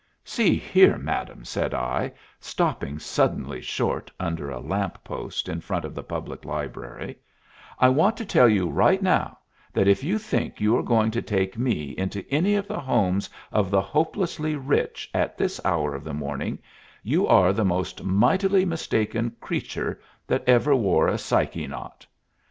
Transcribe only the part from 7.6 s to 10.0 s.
"I want to tell you right now that